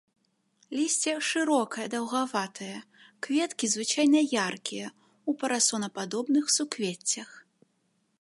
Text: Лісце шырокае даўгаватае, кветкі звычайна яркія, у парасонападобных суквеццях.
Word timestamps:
Лісце 0.77 1.11
шырокае 1.31 1.83
даўгаватае, 1.93 2.77
кветкі 3.27 3.69
звычайна 3.73 4.19
яркія, 4.47 4.87
у 5.33 5.37
парасонападобных 5.43 6.45
суквеццях. 6.59 7.29